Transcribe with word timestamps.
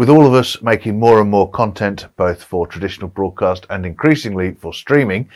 With 0.00 0.08
all 0.08 0.24
of 0.24 0.32
us 0.32 0.62
making 0.62 0.98
more 0.98 1.20
and 1.20 1.30
more 1.30 1.50
content, 1.50 2.06
both 2.16 2.42
for 2.42 2.66
traditional 2.66 3.08
broadcast 3.10 3.66
and 3.68 3.84
increasingly 3.84 4.52
for 4.52 4.72
streaming, 4.72 5.28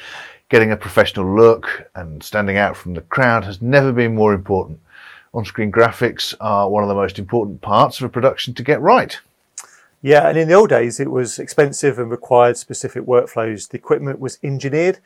getting 0.48 0.72
a 0.72 0.76
professional 0.78 1.36
look 1.36 1.90
and 1.96 2.22
standing 2.22 2.56
out 2.56 2.74
from 2.74 2.94
the 2.94 3.02
crowd 3.02 3.44
has 3.44 3.60
never 3.60 3.92
been 3.92 4.14
more 4.14 4.32
important. 4.32 4.80
On 5.34 5.44
screen 5.44 5.70
graphics 5.70 6.34
are 6.40 6.70
one 6.70 6.82
of 6.82 6.88
the 6.88 6.94
most 6.94 7.18
important 7.18 7.60
parts 7.60 8.00
of 8.00 8.06
a 8.06 8.08
production 8.08 8.54
to 8.54 8.62
get 8.62 8.80
right. 8.80 9.20
Yeah, 10.00 10.30
and 10.30 10.38
in 10.38 10.48
the 10.48 10.54
old 10.54 10.70
days, 10.70 10.98
it 10.98 11.10
was 11.10 11.38
expensive 11.38 11.98
and 11.98 12.10
required 12.10 12.56
specific 12.56 13.04
workflows. 13.04 13.68
The 13.68 13.76
equipment 13.76 14.18
was 14.18 14.38
engineered. 14.42 14.98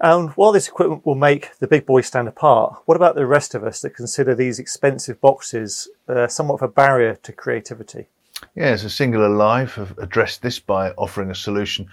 And 0.00 0.30
while 0.34 0.52
this 0.52 0.68
equipment 0.68 1.04
will 1.04 1.16
make 1.16 1.58
the 1.58 1.66
big 1.66 1.86
boys 1.86 2.06
stand 2.06 2.28
apart, 2.28 2.82
what 2.84 2.96
about 2.96 3.16
the 3.16 3.26
rest 3.26 3.56
of 3.56 3.64
us 3.64 3.80
that 3.80 3.96
consider 3.96 4.36
these 4.36 4.60
expensive 4.60 5.20
boxes 5.20 5.88
uh, 6.08 6.28
somewhat 6.28 6.62
of 6.62 6.62
a 6.62 6.68
barrier 6.68 7.16
to 7.24 7.32
creativity? 7.32 8.06
Yeah, 8.54 8.76
so 8.76 8.88
Singular 8.88 9.28
Live 9.28 9.74
have 9.74 9.96
addressed 9.98 10.42
this 10.42 10.58
by 10.58 10.90
offering 10.92 11.30
a 11.30 11.34
solution 11.34 11.88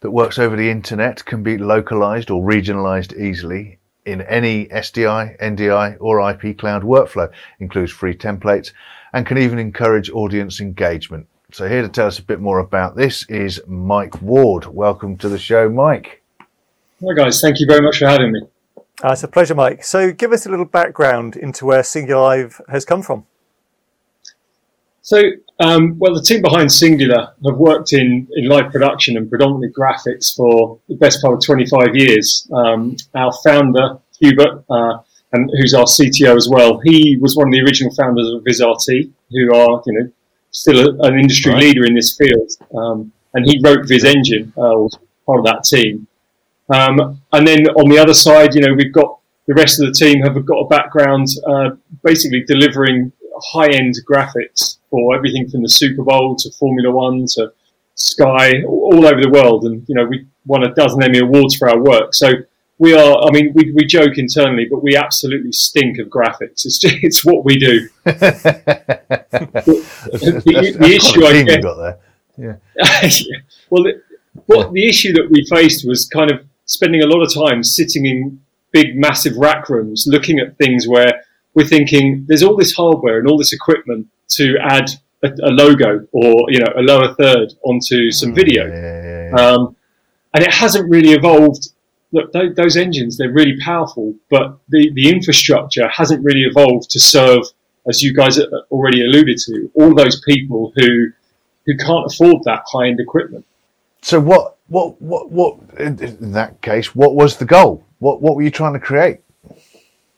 that 0.00 0.10
works 0.10 0.38
over 0.38 0.54
the 0.54 0.70
internet, 0.70 1.24
can 1.24 1.42
be 1.42 1.58
localized 1.58 2.30
or 2.30 2.42
regionalized 2.42 3.18
easily 3.18 3.78
in 4.04 4.20
any 4.22 4.66
SDI, 4.66 5.38
NDI, 5.40 5.96
or 6.00 6.30
IP 6.30 6.58
cloud 6.58 6.82
workflow, 6.82 7.30
includes 7.58 7.90
free 7.90 8.14
templates, 8.14 8.72
and 9.12 9.26
can 9.26 9.38
even 9.38 9.58
encourage 9.58 10.10
audience 10.10 10.60
engagement. 10.60 11.26
So, 11.52 11.68
here 11.68 11.82
to 11.82 11.88
tell 11.88 12.06
us 12.06 12.18
a 12.18 12.22
bit 12.22 12.40
more 12.40 12.58
about 12.58 12.96
this 12.96 13.24
is 13.28 13.60
Mike 13.66 14.20
Ward. 14.20 14.66
Welcome 14.66 15.16
to 15.18 15.28
the 15.28 15.38
show, 15.38 15.68
Mike. 15.68 16.22
Hi, 17.00 17.14
guys. 17.16 17.40
Thank 17.40 17.60
you 17.60 17.66
very 17.66 17.80
much 17.80 17.98
for 17.98 18.06
having 18.06 18.32
me. 18.32 18.42
Uh, 19.02 19.12
it's 19.12 19.22
a 19.22 19.28
pleasure, 19.28 19.54
Mike. 19.54 19.84
So, 19.84 20.12
give 20.12 20.32
us 20.32 20.46
a 20.46 20.50
little 20.50 20.64
background 20.64 21.36
into 21.36 21.64
where 21.64 21.82
Singular 21.82 22.20
Live 22.20 22.60
has 22.68 22.84
come 22.84 23.02
from. 23.02 23.26
So, 25.04 25.20
um, 25.60 25.98
well, 25.98 26.14
the 26.14 26.22
team 26.22 26.40
behind 26.40 26.72
Singular 26.72 27.34
have 27.44 27.56
worked 27.58 27.92
in, 27.92 28.26
in 28.36 28.48
live 28.48 28.72
production 28.72 29.18
and 29.18 29.28
predominantly 29.28 29.68
graphics 29.68 30.34
for 30.34 30.80
the 30.88 30.96
best 30.96 31.20
part 31.20 31.34
of 31.34 31.44
25 31.44 31.94
years. 31.94 32.48
Um, 32.50 32.96
our 33.14 33.30
founder, 33.44 33.98
Hubert, 34.18 34.64
uh, 34.70 34.98
and 35.32 35.50
who's 35.58 35.74
our 35.74 35.84
CTO 35.84 36.34
as 36.34 36.48
well, 36.50 36.80
he 36.82 37.18
was 37.20 37.36
one 37.36 37.48
of 37.48 37.52
the 37.52 37.60
original 37.60 37.94
founders 37.94 38.30
of 38.30 38.44
VizRT, 38.44 39.10
who 39.30 39.54
are, 39.54 39.82
you 39.84 39.92
know, 39.92 40.10
still 40.52 40.78
a, 40.78 41.06
an 41.06 41.18
industry 41.18 41.52
right. 41.52 41.64
leader 41.64 41.84
in 41.84 41.94
this 41.94 42.16
field. 42.16 42.50
Um, 42.74 43.12
and 43.34 43.44
he 43.44 43.60
wrote 43.62 43.86
Viz 43.86 44.04
Engine, 44.04 44.54
uh, 44.56 44.72
was 44.72 44.98
part 45.26 45.40
of 45.40 45.44
that 45.44 45.64
team. 45.64 46.06
Um, 46.70 47.20
and 47.30 47.46
then 47.46 47.66
on 47.66 47.90
the 47.90 47.98
other 47.98 48.14
side, 48.14 48.54
you 48.54 48.62
know, 48.62 48.72
we've 48.72 48.92
got 48.92 49.18
the 49.46 49.52
rest 49.52 49.82
of 49.82 49.86
the 49.86 49.92
team 49.92 50.22
have 50.22 50.46
got 50.46 50.60
a 50.60 50.66
background 50.66 51.28
uh, 51.46 51.70
basically 52.02 52.42
delivering 52.46 53.12
high 53.42 53.68
end 53.68 53.94
graphics 54.08 54.78
for 54.90 55.14
everything 55.14 55.48
from 55.48 55.62
the 55.62 55.68
Super 55.68 56.02
Bowl 56.02 56.36
to 56.36 56.50
Formula 56.52 56.90
One 56.90 57.26
to 57.34 57.52
Sky, 57.94 58.62
all 58.66 59.06
over 59.06 59.20
the 59.20 59.30
world. 59.30 59.64
And, 59.64 59.84
you 59.88 59.94
know, 59.94 60.04
we 60.04 60.26
won 60.46 60.64
a 60.64 60.74
dozen 60.74 61.02
Emmy 61.02 61.18
Awards 61.20 61.56
for 61.56 61.68
our 61.68 61.82
work. 61.82 62.14
So 62.14 62.30
we 62.78 62.94
are, 62.94 63.18
I 63.22 63.30
mean, 63.30 63.52
we, 63.54 63.72
we 63.72 63.86
joke 63.86 64.18
internally, 64.18 64.66
but 64.70 64.82
we 64.82 64.96
absolutely 64.96 65.52
stink 65.52 65.98
of 65.98 66.08
graphics. 66.08 66.64
It's, 66.64 66.78
just, 66.78 66.96
it's 67.02 67.24
what 67.24 67.44
we 67.44 67.56
do. 67.56 67.88
the, 68.04 68.12
the, 70.44 70.76
the 70.78 70.94
issue 70.94 71.24
I 71.24 71.42
guess, 71.42 71.62
got 71.62 71.76
there. 71.76 71.98
Yeah. 72.36 72.56
yeah. 73.02 73.10
Well, 73.70 73.84
the, 73.84 74.02
what 74.46 74.72
the 74.72 74.86
issue 74.86 75.12
that 75.14 75.28
we 75.30 75.46
faced 75.46 75.86
was 75.86 76.06
kind 76.08 76.30
of 76.30 76.44
spending 76.66 77.02
a 77.02 77.06
lot 77.06 77.22
of 77.22 77.32
time 77.32 77.62
sitting 77.62 78.06
in 78.06 78.40
big, 78.72 78.96
massive 78.96 79.36
rack 79.36 79.68
rooms, 79.68 80.04
looking 80.08 80.38
at 80.40 80.58
things 80.58 80.86
where 80.88 81.23
we're 81.54 81.66
thinking 81.66 82.24
there's 82.26 82.42
all 82.42 82.56
this 82.56 82.74
hardware 82.74 83.18
and 83.18 83.28
all 83.28 83.38
this 83.38 83.52
equipment 83.52 84.08
to 84.28 84.56
add 84.60 84.90
a, 85.22 85.28
a 85.44 85.50
logo 85.50 86.06
or 86.12 86.46
you 86.48 86.58
know 86.58 86.72
a 86.76 86.82
lower 86.82 87.14
third 87.14 87.54
onto 87.62 88.10
some 88.10 88.32
mm, 88.32 88.34
video, 88.34 88.66
yeah, 88.66 89.02
yeah, 89.02 89.30
yeah. 89.30 89.40
Um, 89.40 89.76
and 90.34 90.44
it 90.44 90.52
hasn't 90.52 90.90
really 90.90 91.12
evolved. 91.12 91.68
Look, 92.12 92.32
th- 92.32 92.54
those 92.54 92.76
engines 92.76 93.16
they're 93.16 93.32
really 93.32 93.58
powerful, 93.60 94.14
but 94.30 94.58
the 94.68 94.90
the 94.94 95.08
infrastructure 95.08 95.88
hasn't 95.88 96.24
really 96.24 96.42
evolved 96.42 96.90
to 96.90 97.00
serve, 97.00 97.42
as 97.88 98.02
you 98.02 98.14
guys 98.14 98.38
already 98.70 99.04
alluded 99.04 99.38
to, 99.46 99.70
all 99.74 99.94
those 99.94 100.20
people 100.22 100.72
who 100.76 101.08
who 101.66 101.76
can't 101.78 102.06
afford 102.06 102.42
that 102.44 102.62
high 102.72 102.88
end 102.88 103.00
equipment. 103.00 103.44
So 104.02 104.20
what 104.20 104.58
what 104.68 105.00
what 105.00 105.30
what 105.30 105.58
in 105.78 106.32
that 106.32 106.60
case? 106.60 106.94
What 106.94 107.14
was 107.14 107.36
the 107.36 107.44
goal? 107.44 107.84
What 107.98 108.20
what 108.20 108.36
were 108.36 108.42
you 108.42 108.50
trying 108.50 108.74
to 108.74 108.80
create? 108.80 109.20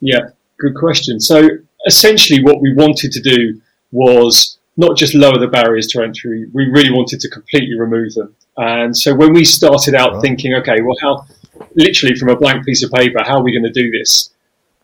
Yeah, 0.00 0.30
Good 0.58 0.74
question. 0.74 1.20
So 1.20 1.48
essentially, 1.86 2.42
what 2.42 2.60
we 2.60 2.74
wanted 2.74 3.12
to 3.12 3.20
do 3.20 3.60
was 3.92 4.58
not 4.76 4.96
just 4.96 5.14
lower 5.14 5.38
the 5.38 5.48
barriers 5.48 5.86
to 5.88 6.02
entry. 6.02 6.46
We 6.52 6.66
really 6.66 6.90
wanted 6.90 7.20
to 7.20 7.30
completely 7.30 7.78
remove 7.78 8.14
them. 8.14 8.34
And 8.56 8.96
so 8.96 9.14
when 9.14 9.32
we 9.32 9.44
started 9.44 9.94
out 9.94 10.14
right. 10.14 10.22
thinking, 10.22 10.54
okay, 10.54 10.80
well, 10.82 10.96
how 11.00 11.26
literally 11.74 12.14
from 12.14 12.28
a 12.28 12.36
blank 12.36 12.64
piece 12.64 12.82
of 12.82 12.90
paper, 12.90 13.22
how 13.22 13.38
are 13.38 13.42
we 13.42 13.52
going 13.52 13.72
to 13.72 13.82
do 13.82 13.90
this? 13.90 14.30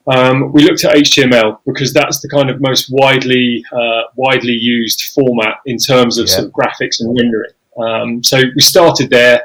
Um, 0.06 0.52
we 0.52 0.64
looked 0.64 0.84
at 0.84 0.96
HTML 0.96 1.60
because 1.64 1.92
that's 1.92 2.20
the 2.20 2.28
kind 2.28 2.50
of 2.50 2.60
most 2.60 2.88
widely 2.90 3.64
uh, 3.72 4.02
widely 4.16 4.52
used 4.52 5.12
format 5.14 5.58
in 5.64 5.78
terms 5.78 6.18
of, 6.18 6.26
yeah. 6.26 6.34
sort 6.34 6.46
of 6.46 6.52
graphics 6.52 7.00
and 7.00 7.16
rendering. 7.16 7.52
Um, 7.78 8.24
so 8.24 8.38
we 8.54 8.60
started 8.62 9.10
there, 9.10 9.42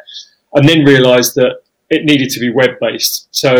and 0.54 0.68
then 0.68 0.84
realised 0.84 1.36
that 1.36 1.62
it 1.90 2.06
needed 2.06 2.30
to 2.32 2.40
be 2.40 2.50
web 2.50 2.80
based. 2.82 3.28
So 3.32 3.56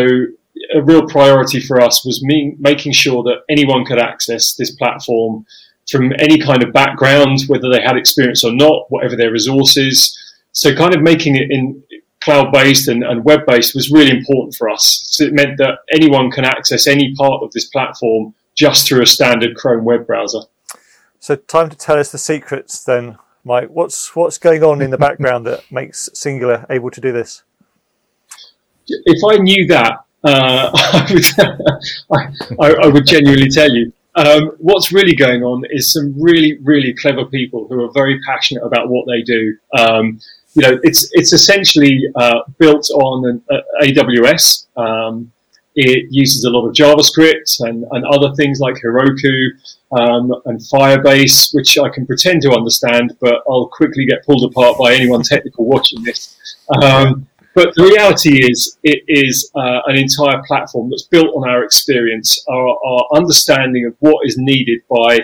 a 0.74 0.82
real 0.82 1.08
priority 1.08 1.60
for 1.60 1.82
us 1.82 2.06
was 2.06 2.24
me, 2.24 2.56
making 2.60 2.94
sure 2.94 3.24
that 3.24 3.42
anyone 3.50 3.86
could 3.86 4.00
access 4.00 4.56
this 4.56 4.72
platform 4.72 5.46
from 5.90 6.12
any 6.20 6.38
kind 6.38 6.64
of 6.64 6.74
background, 6.74 7.40
whether 7.48 7.70
they 7.70 7.82
had 7.82 7.98
experience 7.98 8.44
or 8.44 8.54
not, 8.54 8.86
whatever 8.90 9.16
their 9.16 9.32
resources. 9.32 10.18
So, 10.52 10.76
kind 10.76 10.96
of 10.96 11.02
making 11.02 11.36
it 11.36 11.50
in 11.50 11.84
cloud 12.22 12.52
based 12.52 12.88
and, 12.88 13.04
and 13.04 13.24
web 13.24 13.46
based 13.48 13.74
was 13.74 13.92
really 13.92 14.12
important 14.12 14.56
for 14.56 14.70
us. 14.70 15.04
So 15.12 15.24
it 15.24 15.34
meant 15.34 15.58
that 15.60 15.80
anyone 15.94 16.30
can 16.32 16.44
access 16.44 16.88
any 16.88 17.14
part 17.16 17.42
of 17.44 17.52
this 17.52 17.66
platform 17.66 18.34
just 18.56 18.88
through 18.88 19.02
a 19.02 19.06
standard 19.06 19.56
Chrome 19.56 19.86
web 19.86 20.06
browser. 20.06 20.40
So, 21.20 21.36
time 21.36 21.70
to 21.70 21.78
tell 21.78 21.98
us 21.98 22.12
the 22.12 22.18
secrets 22.18 22.84
then, 22.84 23.18
Mike. 23.44 23.70
What's 23.70 24.16
what's 24.16 24.38
going 24.38 24.64
on 24.64 24.82
in 24.82 24.92
the 24.92 24.98
background 24.98 25.46
that 25.48 25.72
makes 25.72 26.10
Singular 26.14 26.66
able 26.70 26.92
to 26.92 27.02
do 27.02 27.12
this? 27.12 27.44
If 28.88 29.22
I 29.30 29.42
knew 29.42 29.68
that, 29.68 30.00
uh, 30.24 30.72
I, 30.74 31.08
would, 32.10 32.60
I, 32.60 32.74
I, 32.84 32.88
would 32.88 33.06
genuinely 33.06 33.50
tell 33.50 33.72
you. 33.72 33.94
Um, 34.16 34.54
what's 34.58 34.92
really 34.92 35.16
going 35.16 35.44
on 35.44 35.64
is 35.70 35.94
some 35.94 36.16
really, 36.20 36.58
really 36.64 36.94
clever 36.94 37.26
people 37.26 37.68
who 37.68 37.84
are 37.84 37.92
very 37.94 38.20
passionate 38.26 38.64
about 38.64 38.90
what 38.90 39.06
they 39.06 39.22
do. 39.22 39.56
Um, 39.78 40.20
you 40.56 40.64
know, 40.64 40.80
it's 40.82 41.10
it's 41.14 41.34
essentially 41.34 42.02
uh, 42.16 42.40
built 42.58 42.90
on 42.90 43.30
an 43.30 43.44
uh, 43.52 43.84
AWS. 43.84 44.66
Um, 44.76 45.32
it 45.78 46.08
uses 46.10 46.44
a 46.44 46.50
lot 46.50 46.68
of 46.68 46.74
JavaScript 46.74 47.60
and, 47.60 47.86
and 47.92 48.04
other 48.06 48.34
things 48.34 48.60
like 48.60 48.76
Heroku 48.84 49.50
um, 49.92 50.34
and 50.46 50.60
Firebase, 50.60 51.54
which 51.54 51.78
I 51.78 51.88
can 51.90 52.08
pretend 52.08 52.42
to 52.42 52.52
understand, 52.52 53.16
but 53.22 53.44
I'll 53.48 53.68
quickly 53.68 54.08
get 54.08 54.26
pulled 54.26 54.44
apart 54.50 54.80
by 54.80 54.96
anyone 54.96 55.22
technical 55.22 55.66
watching 55.66 56.02
this. 56.04 56.36
Um, 56.82 57.28
but 57.58 57.74
the 57.74 57.86
reality 57.86 58.38
is, 58.52 58.78
it 58.84 59.02
is 59.08 59.50
uh, 59.56 59.80
an 59.88 59.98
entire 59.98 60.44
platform 60.46 60.92
that's 60.92 61.08
built 61.08 61.36
on 61.36 61.50
our 61.50 61.64
experience, 61.64 62.38
our, 62.48 62.78
our 62.86 63.08
understanding 63.16 63.84
of 63.88 63.96
what 63.98 64.28
is 64.28 64.36
needed 64.38 64.82
by 64.88 65.22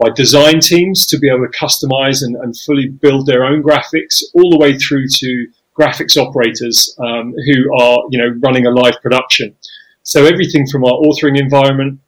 by 0.00 0.08
design 0.16 0.58
teams 0.58 1.06
to 1.06 1.18
be 1.18 1.28
able 1.28 1.46
to 1.46 1.56
customize 1.56 2.24
and, 2.24 2.34
and 2.42 2.58
fully 2.58 2.88
build 2.88 3.26
their 3.26 3.44
own 3.44 3.62
graphics, 3.62 4.20
all 4.34 4.50
the 4.50 4.58
way 4.58 4.76
through 4.76 5.06
to 5.06 5.46
graphics 5.78 6.16
operators 6.16 6.92
um, 6.98 7.32
who 7.46 7.72
are, 7.78 7.98
you 8.10 8.18
know, 8.18 8.34
running 8.42 8.66
a 8.66 8.70
live 8.70 9.00
production. 9.00 9.54
So 10.02 10.24
everything 10.24 10.66
from 10.66 10.84
our 10.84 10.98
authoring 11.06 11.38
environment 11.38 12.00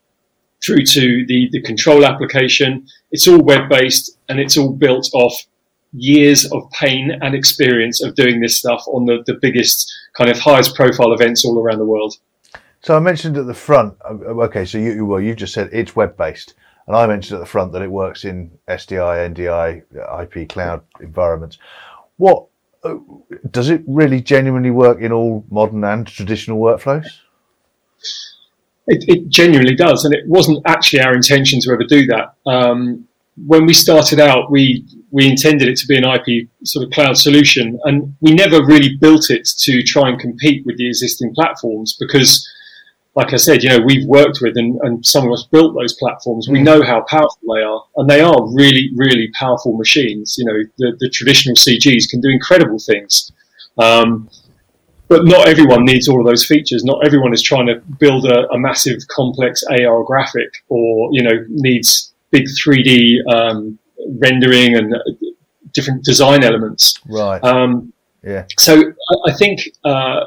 through 0.65 0.85
to 0.87 1.25
the, 1.29 1.51
the 1.53 1.63
control 1.63 2.05
application, 2.05 2.85
it's 3.13 3.29
all 3.29 3.41
web 3.41 3.69
based 3.69 4.19
and 4.29 4.41
it's 4.41 4.57
all 4.57 4.73
built 4.73 5.09
off 5.15 5.47
years 5.93 6.51
of 6.53 6.71
pain 6.71 7.19
and 7.21 7.35
experience 7.35 8.03
of 8.03 8.15
doing 8.15 8.41
this 8.41 8.59
stuff 8.59 8.83
on 8.89 9.07
the, 9.07 9.23
the 9.27 9.39
biggest 9.41 9.93
kind 10.17 10.31
of 10.31 10.39
highest 10.39 10.75
profile 10.75 11.13
events 11.13 11.45
all 11.45 11.59
around 11.59 11.79
the 11.79 11.85
world. 11.85 12.15
So 12.83 12.97
I 12.97 13.01
mentioned 13.01 13.37
at 13.37 13.47
the 13.47 13.55
front, 13.55 13.95
uh, 14.05 14.15
okay, 14.45 14.65
so 14.65 14.79
you 14.79 15.07
well 15.07 15.21
you 15.21 15.35
just 15.35 15.55
said 15.55 15.69
it's 15.73 15.95
web 15.95 16.17
based, 16.17 16.55
and 16.87 16.97
I 16.97 17.07
mentioned 17.07 17.37
at 17.37 17.41
the 17.41 17.47
front 17.47 17.73
that 17.73 17.83
it 17.83 17.91
works 17.91 18.25
in 18.25 18.51
SDI, 18.69 19.35
NDI, 19.35 20.43
IP 20.43 20.49
cloud 20.49 20.83
environments. 21.01 21.59
What 22.17 22.47
uh, 22.83 22.97
does 23.51 23.71
it 23.71 23.83
really 23.87 24.21
genuinely 24.21 24.71
work 24.71 25.01
in 25.01 25.13
all 25.13 25.45
modern 25.51 25.85
and 25.85 26.07
traditional 26.07 26.59
workflows? 26.59 27.07
It, 28.89 29.05
it 29.07 29.29
genuinely 29.29 29.77
does, 29.77 30.05
and 30.05 30.13
it 30.13 30.27
wasn't 30.27 30.61
actually 30.67 31.03
our 31.03 31.15
intention 31.15 31.61
to 31.61 31.71
ever 31.71 31.85
do 31.85 32.07
that. 32.07 32.35
Um, 32.47 33.07
when 33.37 33.67
we 33.67 33.75
started 33.75 34.21
out, 34.21 34.51
we 34.51 34.85
we 35.11 35.29
intended 35.29 35.69
it 35.69 35.77
to 35.77 35.87
be 35.87 35.97
an 35.97 36.05
IP 36.05 36.49
sort 36.65 36.85
of 36.85 36.93
cloud 36.93 37.17
solution, 37.17 37.79
and 37.85 38.15
we 38.21 38.33
never 38.33 38.65
really 38.65 38.97
built 38.97 39.31
it 39.31 39.47
to 39.61 39.83
try 39.83 40.09
and 40.09 40.19
compete 40.19 40.65
with 40.67 40.77
the 40.79 40.89
existing 40.89 41.35
platforms 41.35 41.97
because 41.99 42.49
like 43.15 43.35
I 43.35 43.37
said, 43.37 43.63
you 43.63 43.69
know, 43.69 43.81
we've 43.81 44.07
worked 44.07 44.39
with 44.41 44.57
and, 44.57 44.81
and 44.83 45.05
some 45.05 45.27
of 45.27 45.33
us 45.33 45.47
built 45.51 45.75
those 45.75 45.95
platforms. 45.95 46.49
We 46.49 46.63
know 46.63 46.83
how 46.83 47.03
powerful 47.03 47.55
they 47.55 47.63
are, 47.63 47.85
and 47.97 48.09
they 48.09 48.21
are 48.21 48.49
really, 48.55 48.91
really 48.97 49.31
powerful 49.39 49.77
machines. 49.77 50.37
You 50.39 50.47
know, 50.47 50.59
the, 50.79 50.97
the 50.99 51.11
traditional 51.11 51.55
CGs 51.55 52.09
can 52.09 52.21
do 52.21 52.31
incredible 52.31 52.79
things. 52.79 53.31
Um, 53.77 54.31
but 55.09 55.27
not 55.27 55.47
everyone 55.47 55.85
needs 55.85 56.09
all 56.09 56.21
of 56.21 56.27
those 56.27 56.47
features. 56.47 56.85
Not 56.85 57.05
everyone 57.05 57.35
is 57.35 57.43
trying 57.43 57.67
to 57.67 57.83
build 57.99 58.25
a, 58.25 58.49
a 58.51 58.59
massive, 58.59 58.97
complex 59.09 59.63
AR 59.65 60.05
graphic, 60.05 60.65
or 60.69 61.11
you 61.13 61.23
know, 61.23 61.45
needs 61.51 62.12
big 62.33 62.47
3D 62.47 63.19
um, 63.33 63.79
rendering 64.21 64.77
and 64.77 64.95
different 65.73 66.05
design 66.05 66.43
elements. 66.43 66.99
Right. 67.09 67.43
Um, 67.45 67.93
yeah. 68.25 68.47
So 68.59 68.81
I, 68.81 69.31
I 69.31 69.35
think 69.35 69.61
uh, 69.85 70.25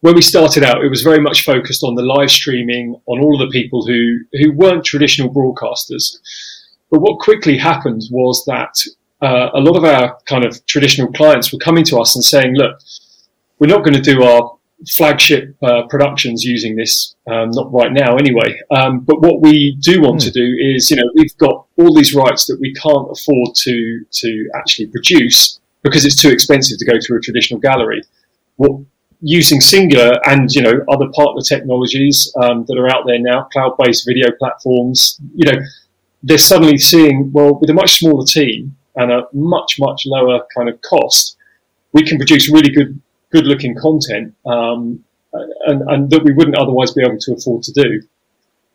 when 0.00 0.14
we 0.14 0.22
started 0.22 0.64
out, 0.64 0.84
it 0.84 0.88
was 0.88 1.02
very 1.02 1.20
much 1.20 1.44
focused 1.44 1.84
on 1.84 1.94
the 1.94 2.02
live 2.02 2.30
streaming, 2.30 3.00
on 3.06 3.20
all 3.20 3.40
of 3.40 3.46
the 3.46 3.52
people 3.52 3.86
who 3.86 4.18
who 4.32 4.52
weren't 4.52 4.84
traditional 4.84 5.32
broadcasters. 5.32 6.18
But 6.90 7.00
what 7.00 7.20
quickly 7.20 7.56
happened 7.56 8.02
was 8.10 8.44
that 8.46 8.74
uh, 9.22 9.50
a 9.54 9.60
lot 9.60 9.76
of 9.76 9.84
our 9.84 10.18
kind 10.26 10.44
of 10.44 10.64
traditional 10.66 11.10
clients 11.12 11.52
were 11.52 11.58
coming 11.58 11.84
to 11.84 11.98
us 11.98 12.14
and 12.14 12.24
saying, 12.24 12.54
"Look, 12.54 12.78
we're 13.58 13.74
not 13.74 13.84
going 13.84 13.94
to 13.94 14.00
do 14.00 14.22
our 14.22 14.56
flagship 14.88 15.56
uh, 15.62 15.82
productions 15.88 16.44
using 16.44 16.76
this, 16.76 17.14
um, 17.30 17.50
not 17.52 17.72
right 17.72 17.92
now 17.92 18.16
anyway. 18.16 18.58
Um, 18.70 19.00
but 19.00 19.20
what 19.20 19.40
we 19.40 19.76
do 19.80 20.00
want 20.00 20.20
mm. 20.20 20.24
to 20.24 20.30
do 20.30 20.56
is, 20.58 20.90
you 20.90 20.96
know, 20.96 21.10
we've 21.14 21.36
got 21.38 21.66
all 21.78 21.94
these 21.94 22.14
rights 22.14 22.46
that 22.46 22.58
we 22.60 22.72
can't 22.74 23.08
afford 23.10 23.54
to 23.54 24.04
to 24.10 24.50
actually 24.54 24.86
produce 24.88 25.60
because 25.82 26.04
it's 26.04 26.20
too 26.20 26.30
expensive 26.30 26.78
to 26.78 26.84
go 26.84 26.98
through 27.04 27.18
a 27.18 27.20
traditional 27.20 27.60
gallery. 27.60 28.02
What 28.56 28.80
using 29.22 29.60
Singular 29.60 30.18
and 30.26 30.50
you 30.50 30.62
know 30.62 30.84
other 30.88 31.08
partner 31.14 31.42
technologies 31.42 32.32
um, 32.42 32.64
that 32.66 32.76
are 32.76 32.88
out 32.88 33.06
there 33.06 33.18
now, 33.18 33.44
cloud-based 33.52 34.06
video 34.06 34.28
platforms, 34.38 35.18
you 35.34 35.50
know, 35.50 35.58
they're 36.22 36.38
suddenly 36.38 36.78
seeing 36.78 37.30
well 37.32 37.58
with 37.58 37.70
a 37.70 37.74
much 37.74 37.98
smaller 37.98 38.26
team 38.26 38.76
and 38.96 39.10
a 39.10 39.22
much 39.32 39.76
much 39.78 40.02
lower 40.06 40.40
kind 40.54 40.68
of 40.68 40.80
cost, 40.82 41.36
we 41.92 42.02
can 42.02 42.18
produce 42.18 42.50
really 42.50 42.70
good 42.70 43.00
good 43.32 43.46
looking 43.46 43.74
content 43.74 44.34
um, 44.46 45.02
and, 45.32 45.82
and 45.90 46.10
that 46.10 46.22
we 46.22 46.32
wouldn't 46.32 46.56
otherwise 46.56 46.92
be 46.92 47.02
able 47.02 47.18
to 47.18 47.34
afford 47.34 47.62
to 47.64 47.72
do. 47.72 48.02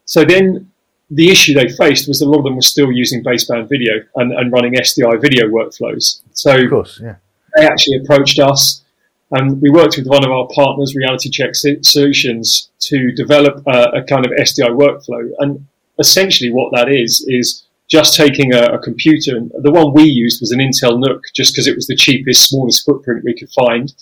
So 0.05 0.25
then 0.25 0.71
the 1.09 1.29
issue 1.29 1.53
they 1.53 1.69
faced 1.69 2.07
was 2.07 2.21
a 2.21 2.29
lot 2.29 2.39
of 2.39 2.43
them 2.43 2.55
were 2.55 2.61
still 2.61 2.91
using 2.91 3.23
baseband 3.23 3.69
video 3.69 3.93
and, 4.15 4.33
and 4.33 4.51
running 4.51 4.73
SDI 4.73 5.21
video 5.21 5.47
workflows. 5.47 6.21
So 6.33 6.55
of 6.55 6.69
course, 6.69 6.99
yeah. 7.01 7.15
they 7.55 7.65
actually 7.65 7.97
approached 7.97 8.39
us 8.39 8.83
and 9.31 9.61
we 9.61 9.69
worked 9.69 9.97
with 9.97 10.07
one 10.07 10.23
of 10.23 10.31
our 10.31 10.47
partners, 10.53 10.95
Reality 10.95 11.29
Check 11.29 11.51
Solutions, 11.53 12.69
to 12.79 13.11
develop 13.11 13.61
a, 13.67 13.99
a 13.99 14.03
kind 14.03 14.25
of 14.25 14.31
SDI 14.31 14.69
workflow. 14.69 15.29
And 15.39 15.65
essentially 15.99 16.51
what 16.51 16.71
that 16.73 16.89
is, 16.89 17.25
is 17.27 17.65
just 17.89 18.15
taking 18.15 18.53
a, 18.53 18.63
a 18.73 18.79
computer. 18.79 19.35
And 19.35 19.51
the 19.61 19.71
one 19.71 19.93
we 19.93 20.03
used 20.03 20.41
was 20.41 20.51
an 20.51 20.59
Intel 20.59 20.99
NUC 20.99 21.21
just 21.35 21.53
because 21.53 21.67
it 21.67 21.75
was 21.75 21.87
the 21.87 21.95
cheapest, 21.95 22.49
smallest 22.49 22.85
footprint 22.85 23.23
we 23.25 23.37
could 23.37 23.49
find 23.51 23.93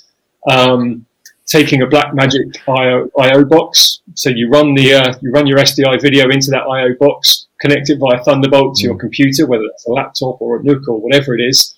um, 0.49 1.05
taking 1.45 1.81
a 1.81 1.85
Blackmagic 1.85 2.57
IO, 2.67 3.09
IO 3.19 3.45
box. 3.45 4.01
So 4.15 4.29
you 4.29 4.49
run 4.49 4.73
the 4.73 4.93
uh, 4.93 5.13
you 5.21 5.31
run 5.31 5.47
your 5.47 5.57
SDI 5.57 6.01
video 6.01 6.29
into 6.29 6.51
that 6.51 6.63
IO 6.63 6.95
box, 6.99 7.47
connect 7.59 7.89
it 7.89 7.99
via 7.99 8.23
Thunderbolt 8.23 8.75
to 8.77 8.83
your 8.83 8.95
mm. 8.95 8.99
computer, 8.99 9.45
whether 9.45 9.63
that's 9.71 9.85
a 9.87 9.91
laptop 9.91 10.41
or 10.41 10.57
a 10.57 10.63
NUC 10.63 10.87
or 10.87 10.99
whatever 10.99 11.35
it 11.35 11.41
is. 11.41 11.75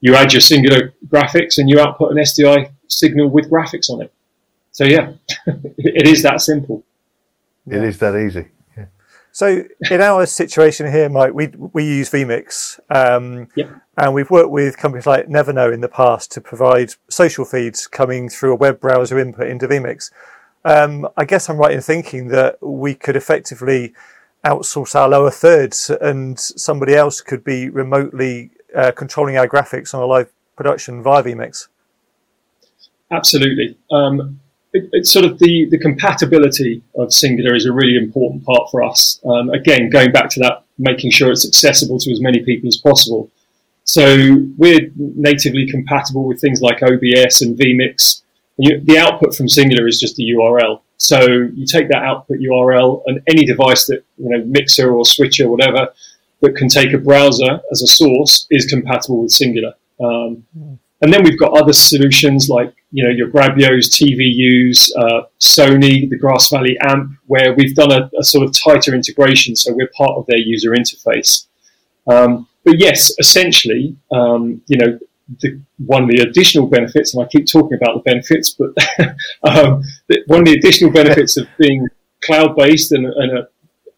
You 0.00 0.14
add 0.14 0.32
your 0.32 0.40
singular 0.40 0.92
graphics 1.06 1.58
and 1.58 1.68
you 1.68 1.80
output 1.80 2.12
an 2.12 2.18
SDI 2.18 2.70
signal 2.88 3.30
with 3.30 3.50
graphics 3.50 3.88
on 3.88 4.02
it. 4.02 4.12
So 4.72 4.84
yeah, 4.84 5.12
it 5.78 6.06
is 6.06 6.22
that 6.22 6.40
simple. 6.40 6.84
It 7.66 7.82
is 7.82 7.98
that 7.98 8.14
easy. 8.16 8.48
So 9.34 9.64
in 9.90 10.00
our 10.00 10.26
situation 10.26 10.90
here, 10.92 11.08
Mike, 11.08 11.34
we 11.34 11.48
we 11.48 11.84
use 11.84 12.08
vMix, 12.08 12.78
um, 12.88 13.48
yep. 13.56 13.68
And 13.96 14.14
we've 14.14 14.30
worked 14.30 14.50
with 14.50 14.76
companies 14.76 15.06
like 15.06 15.28
Neverno 15.28 15.72
in 15.72 15.80
the 15.80 15.88
past 15.88 16.32
to 16.32 16.40
provide 16.40 16.94
social 17.08 17.44
feeds 17.44 17.86
coming 17.86 18.28
through 18.28 18.52
a 18.52 18.56
web 18.56 18.80
browser 18.80 19.18
input 19.18 19.48
into 19.48 19.68
vMix. 19.68 20.10
Um, 20.64 21.06
I 21.16 21.24
guess 21.24 21.48
I'm 21.48 21.58
right 21.58 21.72
in 21.72 21.80
thinking 21.80 22.28
that 22.28 22.62
we 22.62 22.94
could 22.94 23.16
effectively 23.16 23.92
outsource 24.44 24.94
our 24.94 25.08
lower 25.08 25.30
thirds, 25.30 25.90
and 25.90 26.38
somebody 26.38 26.94
else 26.94 27.20
could 27.20 27.44
be 27.44 27.68
remotely 27.68 28.50
uh, 28.74 28.92
controlling 28.92 29.36
our 29.36 29.48
graphics 29.48 29.94
on 29.94 30.02
a 30.02 30.06
live 30.06 30.30
production 30.56 31.02
via 31.02 31.22
vMix. 31.22 31.68
Absolutely. 33.10 33.76
Um, 33.90 34.40
it, 34.72 34.88
it's 34.92 35.12
sort 35.12 35.24
of 35.24 35.38
the, 35.38 35.66
the 35.70 35.78
compatibility 35.78 36.82
of 36.96 37.12
Singular 37.12 37.54
is 37.54 37.66
a 37.66 37.72
really 37.72 37.96
important 37.96 38.44
part 38.44 38.70
for 38.70 38.82
us. 38.82 39.20
Um, 39.24 39.50
again, 39.50 39.88
going 39.88 40.12
back 40.12 40.30
to 40.30 40.40
that, 40.40 40.64
making 40.78 41.10
sure 41.10 41.30
it's 41.30 41.46
accessible 41.46 41.98
to 42.00 42.10
as 42.10 42.20
many 42.20 42.42
people 42.42 42.68
as 42.68 42.76
possible. 42.76 43.30
So 43.84 44.36
we're 44.56 44.90
natively 44.96 45.68
compatible 45.70 46.24
with 46.24 46.40
things 46.40 46.60
like 46.60 46.82
OBS 46.82 47.42
and 47.42 47.56
vMix. 47.58 48.22
And 48.58 48.68
you, 48.68 48.80
the 48.80 48.98
output 48.98 49.34
from 49.34 49.48
Singular 49.48 49.86
is 49.86 50.00
just 50.00 50.18
a 50.18 50.22
URL. 50.22 50.80
So 50.96 51.20
you 51.54 51.66
take 51.66 51.88
that 51.88 52.02
output 52.02 52.38
URL 52.38 53.02
and 53.06 53.20
any 53.28 53.44
device 53.44 53.86
that, 53.86 54.04
you 54.16 54.30
know, 54.30 54.44
mixer 54.44 54.94
or 54.94 55.04
switcher, 55.04 55.50
whatever, 55.50 55.88
that 56.40 56.56
can 56.56 56.68
take 56.68 56.92
a 56.92 56.98
browser 56.98 57.60
as 57.70 57.82
a 57.82 57.86
source 57.86 58.46
is 58.50 58.66
compatible 58.66 59.22
with 59.22 59.32
Singular. 59.32 59.74
Um, 60.00 60.44
mm. 60.56 60.78
And 61.04 61.12
then 61.12 61.22
we've 61.22 61.38
got 61.38 61.52
other 61.60 61.74
solutions 61.74 62.48
like 62.48 62.72
you 62.90 63.04
know 63.04 63.10
your 63.10 63.28
Grabyos, 63.28 63.90
TVUs, 63.90 64.90
uh, 64.96 65.26
Sony, 65.38 66.08
the 66.08 66.16
Grass 66.16 66.48
Valley 66.48 66.78
AMPP, 66.80 67.18
where 67.26 67.52
we've 67.52 67.74
done 67.74 67.92
a, 67.92 68.10
a, 68.18 68.24
sort 68.24 68.46
of 68.46 68.58
tighter 68.58 68.94
integration, 68.94 69.54
so 69.54 69.74
we're 69.74 69.90
part 69.94 70.12
of 70.12 70.24
their 70.26 70.38
user 70.38 70.70
interface. 70.70 71.46
Um, 72.06 72.48
but 72.64 72.78
yes, 72.78 73.12
essentially, 73.18 73.96
um, 74.12 74.62
you 74.66 74.78
know, 74.78 74.98
the, 75.40 75.60
one 75.78 76.04
of 76.04 76.10
the 76.10 76.22
additional 76.22 76.66
benefits, 76.66 77.14
and 77.14 77.24
I 77.24 77.28
keep 77.28 77.46
talking 77.46 77.78
about 77.80 77.96
the 77.96 78.10
benefits, 78.10 78.54
but 78.54 78.70
um, 79.42 79.82
one 80.26 80.40
of 80.40 80.46
the 80.46 80.54
additional 80.58 80.90
benefits 80.90 81.36
of 81.36 81.46
being 81.58 81.88
cloud-based 82.22 82.92
and, 82.92 83.06
and 83.06 83.38
uh, 83.38 83.42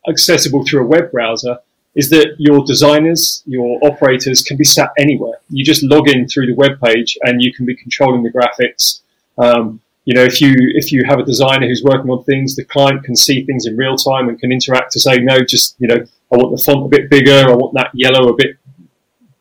accessible 0.08 0.64
through 0.64 0.84
a 0.84 0.86
web 0.86 1.10
browser 1.10 1.58
is 1.94 2.10
that 2.10 2.36
your 2.38 2.62
designers, 2.64 3.42
your 3.46 3.80
operators 3.82 4.42
can 4.42 4.56
be 4.56 4.64
sat 4.64 4.90
anywhere. 4.98 5.38
You 5.48 5.64
just 5.64 5.82
log 5.82 6.08
in 6.08 6.28
through 6.28 6.46
the 6.46 6.54
web 6.54 6.80
page 6.80 7.16
and 7.22 7.42
you 7.42 7.52
can 7.54 7.64
be 7.64 7.74
controlling 7.74 8.22
the 8.22 8.30
graphics. 8.30 9.00
Um, 9.38 9.80
you 10.04 10.14
know, 10.14 10.22
if 10.22 10.40
you 10.40 10.54
if 10.56 10.92
you 10.92 11.04
have 11.08 11.18
a 11.18 11.24
designer 11.24 11.66
who's 11.66 11.82
working 11.82 12.10
on 12.10 12.22
things, 12.24 12.54
the 12.54 12.64
client 12.64 13.02
can 13.02 13.16
see 13.16 13.44
things 13.44 13.66
in 13.66 13.76
real 13.76 13.96
time 13.96 14.28
and 14.28 14.38
can 14.38 14.52
interact 14.52 14.92
to 14.92 15.00
say, 15.00 15.16
no, 15.16 15.42
just 15.42 15.74
you 15.78 15.88
know, 15.88 16.04
I 16.32 16.36
want 16.36 16.56
the 16.56 16.62
font 16.62 16.86
a 16.86 16.88
bit 16.88 17.10
bigger, 17.10 17.48
I 17.48 17.54
want 17.54 17.74
that 17.74 17.90
yellow 17.94 18.28
a 18.28 18.36
bit 18.36 18.56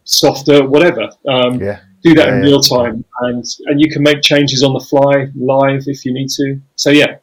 softer, 0.04 0.68
whatever. 0.68 1.10
Um, 1.28 1.60
yeah. 1.62 1.82
Do 2.04 2.14
that 2.14 2.28
yeah, 2.28 2.36
in 2.36 2.42
real 2.42 2.60
time, 2.60 3.04
and 3.22 3.44
and 3.66 3.82
you 3.82 3.90
can 3.90 4.04
make 4.04 4.22
changes 4.22 4.62
on 4.62 4.74
the 4.74 4.80
fly, 4.80 5.28
live 5.36 5.86
if 5.88 6.06
you 6.06 6.14
need 6.14 6.30
to. 6.30 6.62
So 6.76 6.92
yeah, 6.92 7.18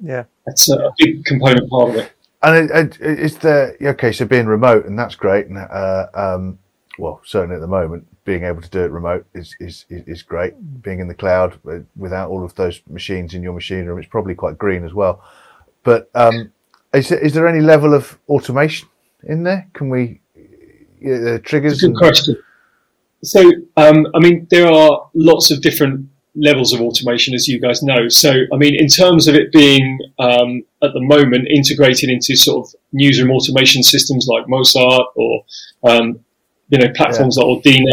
yeah, 0.00 0.24
that's 0.46 0.70
a 0.70 0.92
big 0.98 1.24
component 1.24 1.68
part 1.68 1.90
of 1.90 1.96
it. 1.96 2.12
And 2.40 2.70
it, 2.70 3.00
it, 3.00 3.00
it's 3.00 3.34
the 3.38 3.76
okay, 3.82 4.12
so 4.12 4.24
being 4.24 4.46
remote, 4.46 4.86
and 4.86 4.96
that's 4.96 5.16
great. 5.16 5.48
And 5.48 5.58
uh, 5.58 6.06
um, 6.14 6.60
well, 6.98 7.20
certainly 7.24 7.56
at 7.56 7.60
the 7.60 7.66
moment, 7.66 8.06
being 8.24 8.44
able 8.44 8.62
to 8.62 8.68
do 8.70 8.80
it 8.84 8.90
remote 8.90 9.26
is, 9.34 9.56
is 9.58 9.84
is 9.88 10.22
great. 10.22 10.54
Being 10.82 11.00
in 11.00 11.08
the 11.08 11.14
cloud 11.14 11.58
uh, 11.68 11.80
without 11.96 12.30
all 12.30 12.44
of 12.44 12.54
those 12.54 12.80
machines 12.88 13.34
in 13.34 13.42
your 13.42 13.52
machine 13.52 13.86
room, 13.86 13.98
it's 13.98 14.08
probably 14.08 14.34
quite 14.34 14.58
green 14.58 14.84
as 14.84 14.94
well. 14.94 15.24
But 15.82 16.10
um, 16.14 16.52
is 16.94 17.10
is 17.12 17.34
there 17.34 17.46
any 17.46 17.60
level 17.60 17.94
of 17.94 18.18
automation 18.28 18.88
in 19.22 19.42
there? 19.42 19.68
Can 19.72 19.90
we 19.90 20.20
uh, 21.04 21.38
triggers? 21.44 21.80
good 21.80 21.90
and... 21.90 21.96
question. 21.96 22.36
So, 23.22 23.50
um, 23.76 24.06
I 24.14 24.20
mean, 24.20 24.46
there 24.50 24.68
are 24.68 25.10
lots 25.14 25.50
of 25.50 25.60
different 25.60 26.08
levels 26.36 26.72
of 26.72 26.80
automation, 26.80 27.34
as 27.34 27.48
you 27.48 27.60
guys 27.60 27.82
know. 27.82 28.08
So, 28.08 28.32
I 28.52 28.56
mean, 28.56 28.76
in 28.78 28.86
terms 28.86 29.26
of 29.26 29.34
it 29.34 29.50
being 29.50 29.98
um, 30.18 30.62
at 30.82 30.92
the 30.92 31.00
moment 31.00 31.48
integrated 31.48 32.10
into 32.10 32.36
sort 32.36 32.66
of 32.66 32.74
newsroom 32.92 33.32
automation 33.32 33.82
systems 33.82 34.28
like 34.28 34.46
Mosart 34.46 35.06
or 35.16 35.44
um, 35.84 36.20
you 36.68 36.78
know 36.78 36.92
platforms 36.94 37.36
yeah. 37.36 37.44
like 37.44 37.56
or 37.56 37.62
Dina, 37.62 37.92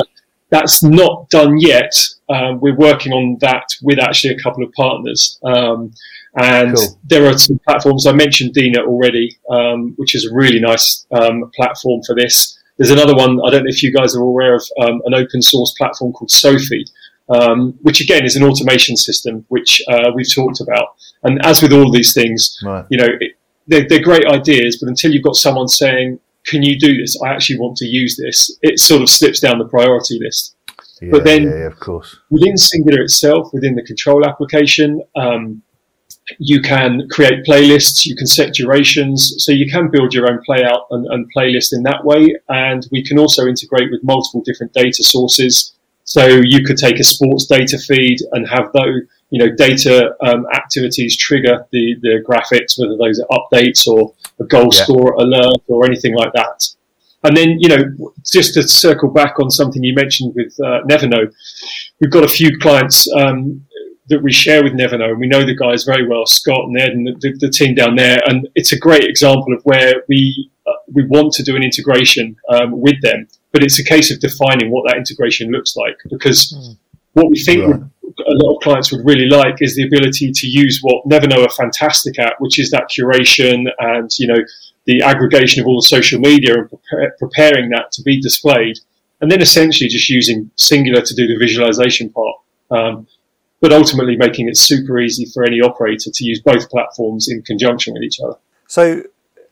that's 0.50 0.84
not 0.84 1.30
done 1.30 1.58
yet. 1.60 1.94
Um, 2.30 2.60
we're 2.60 2.76
working 2.76 3.12
on 3.12 3.38
that 3.42 3.68
with 3.82 4.00
actually 4.00 4.36
a 4.36 4.40
couple 4.40 4.64
of 4.64 4.72
partners. 4.74 5.40
Um, 5.44 5.94
and 6.36 6.76
cool. 6.76 7.00
there 7.04 7.26
are 7.28 7.38
some 7.38 7.60
platforms 7.68 8.06
I 8.06 8.12
mentioned 8.12 8.54
Dina 8.54 8.82
already, 8.82 9.38
um, 9.50 9.94
which 9.98 10.16
is 10.16 10.26
a 10.26 10.34
really 10.34 10.60
nice 10.60 11.06
um, 11.12 11.50
platform 11.56 12.02
for 12.06 12.16
this. 12.16 12.60
There's 12.78 12.92
another 12.92 13.16
one 13.16 13.40
I 13.46 13.52
don't 13.52 13.64
know 13.64 13.70
if 13.70 13.82
you 13.82 13.94
guys 13.94 14.16
are 14.16 14.22
aware 14.22 14.56
of 14.56 14.64
an 15.06 15.14
open 15.14 15.42
source 15.42 15.74
platform 15.78 16.12
called 16.12 16.30
Sofie, 16.30 16.84
um, 17.30 17.74
which 17.82 18.02
again 18.02 18.26
is 18.26 18.36
an 18.36 18.44
automation 18.44 18.98
system, 18.98 19.46
which 19.48 19.82
uh, 19.88 20.12
we've 20.14 20.34
talked 20.34 20.60
about. 20.60 20.96
And 21.24 21.44
as 21.46 21.62
with 21.62 21.72
all 21.72 21.90
these 21.92 22.14
things, 22.14 22.60
right. 22.64 22.86
you 22.90 22.98
know, 22.98 23.08
it, 23.20 23.38
they're, 23.68 23.88
they're, 23.88 24.04
great 24.04 24.26
ideas, 24.28 24.78
but 24.80 24.90
until 24.90 25.12
you've 25.12 25.24
got 25.24 25.36
someone 25.36 25.68
saying, 25.68 26.20
"Can 26.46 26.62
you 26.62 26.78
do 26.78 26.98
this? 26.98 27.20
I 27.24 27.30
actually 27.30 27.60
want 27.60 27.78
to 27.78 27.86
use 27.86 28.16
this," 28.16 28.56
it 28.62 28.80
sort 28.80 29.02
of 29.02 29.10
slips 29.10 29.40
down 29.40 29.58
the 29.58 29.66
priority 29.66 30.20
list. 30.22 30.56
Yeah, 31.02 31.10
but 31.12 31.24
then, 31.24 31.44
yeah, 31.44 31.66
of 31.66 31.80
course, 31.80 32.16
within 32.30 32.58
Singular 32.58 33.02
itself, 33.02 33.52
within 33.54 33.76
the 33.76 33.84
control 33.84 34.26
application, 34.26 35.02
um, 35.16 35.64
you 36.40 36.62
can 36.62 37.08
create 37.12 37.46
playlists, 37.46 38.06
you 38.06 38.16
can 38.16 38.28
set 38.28 38.54
durations, 38.54 39.36
so 39.40 39.52
you 39.52 39.70
can 39.70 39.90
build 39.90 40.14
your 40.14 40.30
own 40.32 40.42
playout 40.48 40.86
and, 40.90 41.06
and 41.08 41.32
playlist 41.36 41.74
in 41.74 41.84
that 41.84 42.04
way. 42.04 42.36
And 42.50 42.88
we 42.92 43.04
can 43.04 43.20
also 43.20 43.46
integrate 43.46 43.92
with 43.92 44.04
multiple 44.04 44.42
different 44.44 44.74
data 44.74 45.04
sources. 45.04 45.74
So 46.04 46.26
you 46.26 46.64
could 46.64 46.78
take 46.78 47.00
a 47.00 47.04
sports 47.04 47.46
data 47.46 47.78
feed 47.78 48.18
and 48.32 48.48
have 48.48 48.72
those, 48.74 49.02
you 49.30 49.40
know, 49.40 49.56
data 49.56 50.16
um, 50.22 50.46
activities 50.54 51.18
trigger 51.18 51.66
the, 51.72 51.96
the 52.02 52.24
graphics, 52.28 52.80
whether 52.80 52.98
those 52.98 53.20
are 53.20 53.40
updates 53.40 53.88
or 53.88 54.14
a 54.40 54.46
goal 54.46 54.70
yeah. 54.72 54.84
score 54.84 55.14
alert 55.14 55.62
or 55.68 55.86
anything 55.86 56.16
like 56.16 56.34
that. 56.34 56.64
And 57.24 57.36
then, 57.36 57.58
you 57.60 57.70
know, 57.70 58.14
just 58.24 58.54
to 58.54 58.68
circle 58.68 59.10
back 59.10 59.40
on 59.40 59.50
something 59.50 59.84
you 59.84 59.96
mentioned 59.96 60.36
with 60.36 60.54
uh, 60.60 60.82
Neverknow, 60.88 61.34
we've 62.00 62.12
got 62.12 62.24
a 62.24 62.28
few 62.28 62.60
clients 62.60 63.12
um, 63.14 63.66
that 64.08 64.22
we 64.22 64.32
share 64.32 64.64
with 64.64 64.74
Neverknow, 64.74 65.12
and 65.12 65.20
we 65.20 65.28
know 65.28 65.46
the 65.46 65.56
guys 65.56 65.84
very 65.84 66.08
well, 66.08 66.26
Scott 66.26 66.66
and 66.66 66.80
Ed, 66.80 66.90
and 66.90 67.08
the, 67.08 67.14
the, 67.20 67.48
the 67.48 67.50
team 67.50 67.74
down 67.74 67.96
there. 67.96 68.20
And 68.28 68.48
it's 68.56 68.72
a 68.72 68.78
great 68.78 69.04
example 69.04 69.54
of 69.54 69.62
where 69.64 70.04
we 70.08 70.52
uh, 70.68 70.74
we 70.94 71.06
want 71.06 71.34
to 71.34 71.44
do 71.44 71.56
an 71.56 71.64
integration 71.64 72.36
um, 72.50 72.80
with 72.80 73.02
them, 73.02 73.28
but 73.52 73.64
it's 73.64 73.80
a 73.80 73.84
case 73.84 74.12
of 74.12 74.20
defining 74.20 74.72
what 74.72 74.88
that 74.88 74.98
integration 74.98 75.52
looks 75.52 75.76
like. 75.76 75.98
Because 76.10 76.54
mm. 76.54 76.78
what 77.14 77.30
we 77.30 77.40
think 77.40 77.66
right. 77.66 77.82
a 77.82 78.36
lot 78.44 78.56
of 78.56 78.62
clients 78.62 78.92
would 78.92 79.06
really 79.06 79.28
like 79.28 79.62
is 79.62 79.76
the 79.76 79.86
ability 79.86 80.32
to 80.32 80.48
use 80.48 80.80
what 80.82 81.08
Neverknow 81.08 81.46
are 81.46 81.50
fantastic 81.50 82.20
at, 82.20 82.34
which 82.40 82.60
is 82.60 82.70
that 82.72 82.90
curation 82.96 83.66
and 83.80 84.10
you 84.20 84.28
know 84.28 84.40
the 84.86 85.02
aggregation 85.02 85.62
of 85.62 85.68
all 85.68 85.78
the 85.78 85.88
social 85.88 86.20
media 86.20 86.54
and 86.54 86.70
prepare, 86.70 87.16
preparing 87.18 87.70
that 87.70 87.92
to 87.94 88.04
be 88.04 88.22
displayed, 88.22 88.78
and 89.22 89.32
then 89.32 89.42
essentially 89.42 89.90
just 89.90 90.10
using 90.10 90.52
Singular 90.58 91.02
to 91.02 91.16
do 91.16 91.28
the 91.28 91.38
visualization 91.38 92.10
part. 92.12 92.36
Um, 92.70 93.08
but 93.62 93.72
ultimately 93.72 94.16
making 94.18 94.48
it 94.48 94.58
super 94.58 95.00
easy 95.00 95.26
for 95.34 95.44
any 95.44 95.62
operator 95.62 96.12
to 96.14 96.24
use 96.24 96.42
both 96.42 96.70
platforms 96.70 97.28
in 97.30 97.42
conjunction 97.42 97.94
with 97.94 98.04
each 98.04 98.20
other. 98.24 98.38
So, 98.68 99.04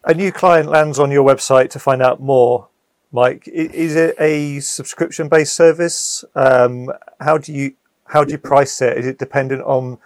a 0.03 0.13
new 0.13 0.31
client 0.31 0.69
lands 0.69 1.00
on 1.00 1.12
your 1.12 1.24
website 1.24 1.69
to 1.72 1.79
find 1.79 2.01
out 2.01 2.19
more. 2.19 2.67
Mike, 3.12 3.48
is 3.48 3.95
it 3.95 4.15
a 4.19 4.60
subscription-based 4.60 5.53
service? 5.53 6.25
Um, 6.36 6.91
how 7.19 7.38
do 7.38 7.53
you 7.53 7.74
how 8.05 8.24
do 8.24 8.31
you 8.31 8.38
price 8.38 8.81
it? 8.81 8.98
Is 8.98 9.05
it 9.05 9.17
dependent 9.19 9.62
on 9.63 10.00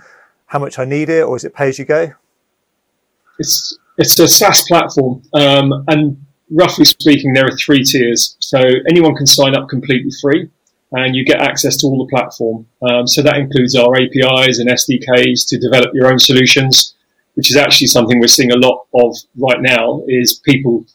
how 0.46 0.60
much 0.60 0.78
I 0.78 0.86
need 0.86 1.10
it, 1.10 1.24
or 1.24 1.36
is 1.36 1.44
it 1.44 1.56
pay 1.56 1.70
as 1.70 1.80
you 1.80 1.86
go? 1.86 2.14
It's 3.40 3.78
it's 3.98 4.20
a 4.20 4.28
SaaS 4.28 4.66
platform, 4.68 5.24
um, 5.34 5.86
and 5.88 6.24
roughly 6.52 6.86
speaking, 6.86 7.34
there 7.34 7.46
are 7.46 7.58
three 7.58 7.84
tiers. 7.84 8.36
So 8.40 8.60
anyone 8.90 9.16
can 9.16 9.26
sign 9.26 9.56
up 9.56 9.70
completely 9.70 10.12
free 10.22 10.50
and 10.92 11.16
you 11.16 11.26
get 11.26 11.42
access 11.42 11.78
to 11.78 11.88
all 11.88 12.06
the 12.06 12.10
platform. 12.16 12.66
Um, 12.82 13.08
so 13.08 13.22
that 13.22 13.38
includes 13.38 13.76
our 13.76 13.96
APIs 13.96 14.60
and 14.60 14.70
SDKs 14.70 15.48
to 15.50 15.60
develop 15.60 15.92
your 15.94 16.08
own 16.08 16.20
solutions, 16.20 16.96
which 17.36 17.50
is 17.50 17.58
actually 17.58 17.88
something 17.88 18.20
we're 18.20 18.28
seeing 18.28 18.52
a 18.52 18.58
lot 18.58 18.86
of 18.94 19.16
right 19.36 19.62
now. 19.62 20.04
Is 20.08 20.40
people 20.40 20.86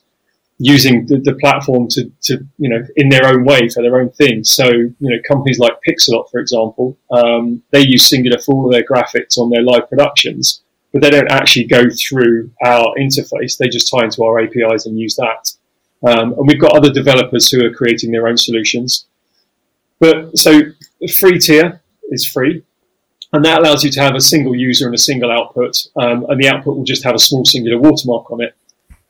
using 0.59 1.05
the, 1.07 1.17
the 1.19 1.35
platform 1.35 1.87
to, 1.89 2.11
to, 2.21 2.45
you 2.57 2.69
know, 2.69 2.81
in 2.95 3.09
their 3.09 3.25
own 3.25 3.43
way 3.43 3.67
for 3.69 3.81
their 3.81 3.99
own 3.99 4.09
things. 4.11 4.51
So, 4.51 4.69
you 4.69 4.95
know, 4.99 5.17
companies 5.27 5.59
like 5.59 5.73
Pixellot, 5.87 6.29
for 6.29 6.39
example, 6.39 6.97
um, 7.11 7.61
they 7.71 7.81
use 7.81 8.07
Singular 8.07 8.39
for 8.39 8.55
all 8.55 8.69
their 8.69 8.83
graphics 8.83 9.37
on 9.37 9.49
their 9.49 9.63
live 9.63 9.89
productions, 9.89 10.63
but 10.91 11.01
they 11.01 11.09
don't 11.09 11.31
actually 11.31 11.65
go 11.65 11.85
through 11.89 12.51
our 12.63 12.93
interface. 12.99 13.57
They 13.57 13.67
just 13.67 13.89
tie 13.91 14.05
into 14.05 14.23
our 14.23 14.39
APIs 14.39 14.85
and 14.85 14.97
use 14.97 15.15
that. 15.15 15.51
Um, 16.07 16.33
and 16.33 16.47
we've 16.47 16.61
got 16.61 16.77
other 16.77 16.91
developers 16.91 17.49
who 17.49 17.65
are 17.65 17.73
creating 17.73 18.11
their 18.11 18.27
own 18.27 18.37
solutions. 18.37 19.07
But 20.03 20.37
so 20.37 20.59
free 21.17 21.39
tier 21.39 21.81
is 22.11 22.27
free, 22.27 22.61
and 23.31 23.45
that 23.45 23.59
allows 23.59 23.85
you 23.85 23.91
to 23.91 24.01
have 24.01 24.15
a 24.15 24.19
single 24.19 24.53
user 24.53 24.85
and 24.85 24.93
a 24.93 24.97
single 24.97 25.31
output, 25.31 25.77
um, 25.95 26.25
and 26.27 26.37
the 26.41 26.49
output 26.49 26.75
will 26.75 26.83
just 26.83 27.05
have 27.05 27.15
a 27.15 27.19
small 27.19 27.45
singular 27.45 27.79
watermark 27.79 28.29
on 28.29 28.41
it. 28.41 28.53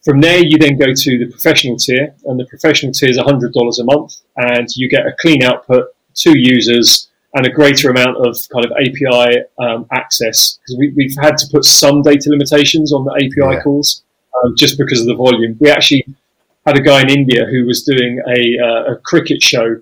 From 0.06 0.22
there, 0.22 0.38
you 0.38 0.60
then 0.60 0.78
go 0.78 0.94
to 0.94 1.18
the 1.18 1.32
professional 1.32 1.78
tier, 1.78 2.14
and 2.26 2.40
the 2.40 2.46
professional 2.46 2.94
tier 2.94 3.10
is 3.10 3.18
$100 3.18 3.80
a 3.80 3.84
month, 3.86 4.18
and 4.38 4.68
you 4.76 4.88
get 4.88 5.08
a 5.08 5.16
clean 5.20 5.42
output, 5.42 5.88
two 6.14 6.38
users, 6.38 7.10
and 7.34 7.48
a 7.48 7.50
greater 7.50 7.90
amount 7.90 8.18
of 8.18 8.38
kind 8.54 8.64
of 8.64 8.72
API 8.74 9.40
um, 9.58 9.88
access. 9.92 10.60
Because 10.60 10.78
we, 10.78 11.12
have 11.16 11.26
had 11.26 11.38
to 11.38 11.48
put 11.52 11.66
some 11.66 12.04
data 12.04 12.30
limitations 12.30 12.94
on 12.94 13.04
the 13.04 13.14
API 13.14 13.56
yeah. 13.56 13.64
calls 13.64 14.04
um, 14.44 14.54
just 14.56 14.78
because 14.78 15.02
of 15.02 15.08
the 15.08 15.16
volume. 15.16 15.58
We 15.60 15.72
actually 15.72 16.06
had 16.68 16.78
a 16.78 16.84
guy 16.84 17.02
in 17.02 17.10
India 17.10 17.48
who 17.50 17.66
was 17.66 17.82
doing 17.82 18.22
a, 18.28 18.64
uh, 18.64 18.94
a 18.94 18.98
cricket 18.98 19.42
show 19.42 19.82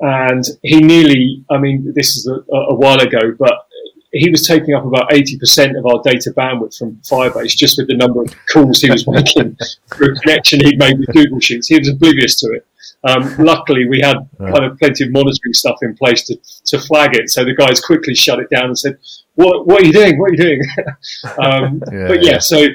and 0.00 0.44
he 0.62 0.80
nearly, 0.80 1.44
I 1.50 1.58
mean, 1.58 1.92
this 1.94 2.16
is 2.16 2.26
a, 2.26 2.54
a 2.54 2.74
while 2.74 3.00
ago, 3.00 3.34
but 3.38 3.66
he 4.12 4.28
was 4.28 4.46
taking 4.46 4.74
up 4.74 4.84
about 4.84 5.10
80% 5.10 5.78
of 5.78 5.86
our 5.86 6.02
data 6.02 6.32
bandwidth 6.36 6.76
from 6.76 6.96
Firebase 6.96 7.56
just 7.56 7.78
with 7.78 7.86
the 7.86 7.96
number 7.96 8.22
of 8.22 8.34
calls 8.46 8.80
he 8.80 8.90
was 8.90 9.06
making 9.06 9.56
for 9.86 10.10
a 10.10 10.14
connection 10.16 10.60
he'd 10.64 10.78
made 10.78 10.98
with 10.98 11.08
Google 11.08 11.38
Sheets. 11.38 11.68
He 11.68 11.78
was 11.78 11.88
oblivious 11.88 12.40
to 12.40 12.52
it. 12.52 12.66
Um, 13.04 13.36
luckily, 13.38 13.88
we 13.88 14.00
had 14.00 14.16
kind 14.38 14.64
of 14.64 14.78
plenty 14.78 15.04
of 15.04 15.12
monitoring 15.12 15.52
stuff 15.52 15.78
in 15.82 15.94
place 15.94 16.24
to, 16.24 16.36
to 16.66 16.78
flag 16.78 17.14
it. 17.14 17.30
So 17.30 17.44
the 17.44 17.54
guys 17.54 17.80
quickly 17.80 18.14
shut 18.14 18.40
it 18.40 18.50
down 18.50 18.64
and 18.66 18.78
said, 18.78 18.98
What, 19.36 19.66
what 19.66 19.82
are 19.82 19.86
you 19.86 19.92
doing? 19.92 20.18
What 20.18 20.30
are 20.30 20.34
you 20.34 20.42
doing? 20.42 20.60
um, 21.38 21.82
yeah, 21.92 22.08
but 22.08 22.22
yeah, 22.22 22.32
yeah, 22.32 22.38
so 22.38 22.66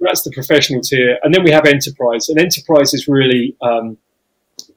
that's 0.00 0.22
the 0.22 0.30
professional 0.32 0.80
tier. 0.80 1.18
And 1.22 1.34
then 1.34 1.42
we 1.42 1.50
have 1.50 1.66
enterprise. 1.66 2.28
And 2.28 2.38
enterprise 2.38 2.94
is 2.94 3.08
really 3.08 3.56
um, 3.62 3.96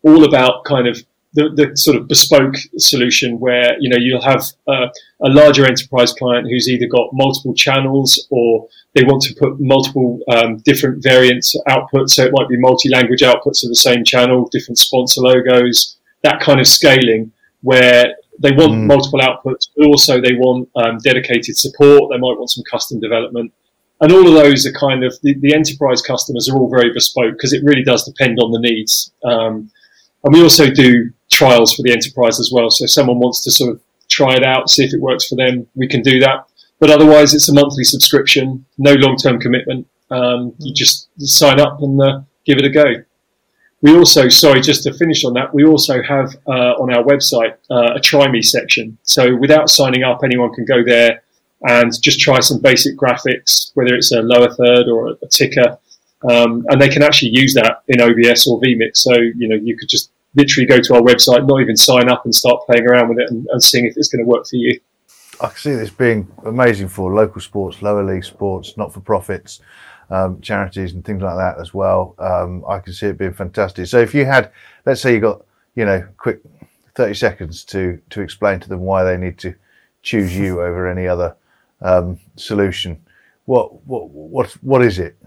all 0.04 0.24
about 0.24 0.64
kind 0.64 0.88
of 0.88 1.04
the, 1.38 1.50
the 1.56 1.78
sort 1.78 1.96
of 1.96 2.08
bespoke 2.08 2.56
solution 2.78 3.40
where 3.40 3.80
you 3.80 3.90
know 3.90 3.98
you'll 3.98 4.22
have 4.22 4.44
uh, 4.68 4.88
a 5.22 5.30
larger 5.30 5.66
enterprise 5.66 6.12
client 6.12 6.48
who's 6.50 6.68
either 6.68 6.88
got 6.88 7.10
multiple 7.14 7.54
channels 7.54 8.28
or 8.32 8.68
they 8.96 9.04
want 9.04 9.22
to 9.22 9.36
put 9.36 9.60
multiple 9.60 10.20
um, 10.30 10.58
different 10.66 11.04
variants 11.04 11.56
outputs. 11.70 12.10
So 12.10 12.24
it 12.24 12.34
might 12.34 12.50
be 12.50 12.58
multi-language 12.58 13.22
outputs 13.22 13.64
of 13.64 13.70
the 13.70 13.76
same 13.76 14.04
channel, 14.04 14.50
different 14.52 14.80
sponsor 14.80 15.22
logos, 15.22 15.98
that 16.24 16.42
kind 16.42 16.60
of 16.60 16.66
scaling 16.66 17.32
where 17.62 18.16
they 18.40 18.52
want 18.52 18.74
mm. 18.74 18.86
multiple 18.88 19.20
outputs, 19.20 19.68
but 19.76 19.86
also 19.86 20.20
they 20.20 20.34
want 20.34 20.70
um, 20.76 20.98
dedicated 21.04 21.56
support. 21.56 22.12
They 22.12 22.18
might 22.18 22.38
want 22.38 22.50
some 22.50 22.64
custom 22.70 23.00
development. 23.00 23.54
And 24.02 24.12
all 24.12 24.28
of 24.28 24.34
those 24.34 24.66
are 24.66 24.72
kind 24.72 25.04
of 25.04 25.14
the, 25.22 25.36
the 25.40 25.54
enterprise 25.54 26.02
customers 26.02 26.50
are 26.50 26.58
all 26.58 26.70
very 26.70 26.92
bespoke 26.94 27.34
because 27.34 27.54
it 27.54 27.64
really 27.64 27.84
does 27.84 28.06
depend 28.06 28.40
on 28.40 28.52
the 28.52 28.60
needs. 28.60 29.12
Um, 29.24 29.72
and 30.24 30.34
we 30.34 30.42
also 30.42 30.70
do 30.70 31.12
trials 31.38 31.74
for 31.74 31.84
the 31.84 31.92
enterprise 31.92 32.40
as 32.40 32.50
well. 32.52 32.70
So 32.70 32.86
if 32.86 32.92
someone 32.92 33.20
wants 33.20 33.44
to 33.44 33.52
sort 33.52 33.72
of 33.74 33.82
try 34.10 34.34
it 34.36 34.44
out, 34.44 34.70
see 34.70 34.84
if 34.84 34.94
it 34.94 35.02
works 35.02 35.28
for 35.28 35.36
them, 35.36 35.68
we 35.76 35.88
can 35.88 36.02
do 36.02 36.20
that. 36.20 36.48
But 36.80 36.90
otherwise, 36.90 37.34
it's 37.34 37.50
a 37.50 37.54
monthly 37.54 37.84
subscription, 37.84 38.66
no 38.78 38.94
long-term 38.94 39.40
commitment. 39.40 39.88
Um, 40.10 40.54
you 40.60 40.74
just 40.74 41.10
sign 41.20 41.60
up 41.60 41.82
and 41.82 42.02
uh, 42.02 42.22
give 42.46 42.58
it 42.58 42.66
a 42.66 42.70
go. 42.70 43.04
We 43.82 43.96
also, 43.96 44.28
sorry, 44.30 44.62
just 44.62 44.84
to 44.84 44.94
finish 44.94 45.24
on 45.24 45.34
that, 45.34 45.54
we 45.54 45.64
also 45.64 46.02
have 46.02 46.36
uh, 46.48 46.74
on 46.82 46.94
our 46.96 47.04
website 47.04 47.56
uh, 47.70 47.94
a 47.96 48.00
try 48.00 48.28
me 48.30 48.42
section. 48.42 48.98
So 49.04 49.36
without 49.36 49.70
signing 49.70 50.04
up, 50.04 50.22
anyone 50.24 50.54
can 50.54 50.66
go 50.66 50.84
there 50.84 51.22
and 51.64 51.92
just 52.02 52.20
try 52.20 52.40
some 52.40 52.60
basic 52.60 52.98
graphics, 52.98 53.72
whether 53.76 53.94
it's 53.94 54.12
a 54.12 54.22
lower 54.22 54.50
third 54.50 54.88
or 54.88 55.18
a, 55.22 55.28
ticker, 55.28 55.78
um, 56.28 56.66
and 56.70 56.82
they 56.82 56.90
can 56.90 57.04
actually 57.04 57.32
use 57.34 57.54
that 57.54 57.84
in 57.88 58.02
OBS 58.02 58.48
or 58.48 58.60
vMix. 58.60 58.98
So 58.98 59.14
you 59.14 59.48
know 59.48 59.60
you 59.62 59.78
could 59.78 59.90
just 59.90 60.12
literally 60.38 60.68
go 60.68 60.80
to 60.80 60.96
our 60.96 61.02
website, 61.02 61.46
not 61.48 61.60
even 61.62 61.76
sign 61.76 62.10
up 62.10 62.24
and 62.24 62.34
start 62.34 62.62
playing 62.68 62.88
around 62.88 63.10
with 63.10 63.20
it 63.20 63.30
and, 63.30 63.46
and 63.52 63.62
seeing 63.62 63.86
if 63.86 63.98
it's 63.98 64.08
going 64.08 64.24
to 64.24 64.30
work 64.30 64.46
for 64.48 64.56
you. 64.56 64.80
I 65.42 65.48
can 65.48 65.58
see 65.58 65.76
this 65.76 65.90
being 65.90 66.32
amazing 66.46 66.88
for 66.88 67.14
local 67.14 67.42
sports, 67.42 67.82
lower 67.82 68.04
league 68.04 68.24
sports, 68.24 68.78
not 68.78 68.94
for 68.94 69.02
profits, 69.02 69.60
um, 70.10 70.40
charities, 70.42 70.94
and 70.94 71.04
things 71.04 71.22
like 71.22 71.38
that 71.38 71.60
as 71.60 71.74
well. 71.74 72.16
Um, 72.20 72.64
I 72.68 72.80
can 72.80 72.94
see 72.94 73.08
it 73.08 73.18
being 73.18 73.34
fantastic. 73.34 73.88
So 73.88 74.00
if 74.00 74.14
you 74.14 74.26
had, 74.26 74.52
let's 74.86 75.02
say 75.02 75.14
you 75.14 75.20
got, 75.20 75.44
you 75.76 75.86
know, 75.86 76.08
quick 76.18 76.42
30 76.96 77.14
seconds 77.14 77.64
to, 77.66 78.00
to 78.12 78.22
explain 78.22 78.60
to 78.62 78.70
them 78.70 78.82
why 78.82 79.04
they 79.04 79.18
need 79.18 79.38
to 79.40 79.54
choose 80.02 80.36
you 80.36 80.62
over 80.62 80.88
any 80.88 81.08
other 81.08 81.36
um, 81.82 82.20
solution, 82.36 83.00
what, 83.46 83.86
what, 83.86 84.10
what, 84.10 84.52
what 84.64 84.84
is 84.84 84.98
it? 85.00 85.18